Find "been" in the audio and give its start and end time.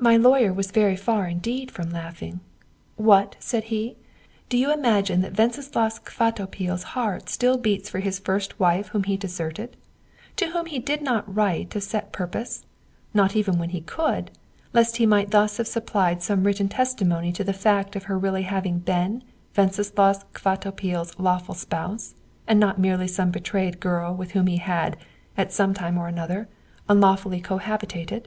18.80-19.22